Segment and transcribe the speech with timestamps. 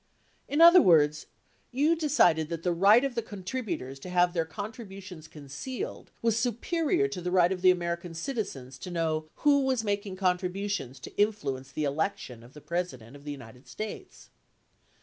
[0.49, 1.27] In other words,
[1.69, 7.07] you decided that the right of the contributors to have their contributions concealed was superior
[7.09, 11.71] to the right of the American citizens to know who was making contributions to influence
[11.71, 14.31] the election of the President of the United States.